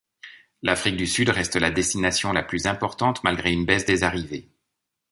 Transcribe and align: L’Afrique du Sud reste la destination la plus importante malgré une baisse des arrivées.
L’Afrique 0.63 0.97
du 0.97 1.05
Sud 1.05 1.29
reste 1.29 1.57
la 1.57 1.69
destination 1.69 2.33
la 2.33 2.41
plus 2.41 2.65
importante 2.65 3.23
malgré 3.23 3.51
une 3.51 3.67
baisse 3.67 3.85
des 3.85 4.01
arrivées. 4.03 4.49